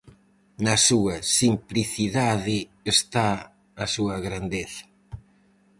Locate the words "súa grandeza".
3.95-4.85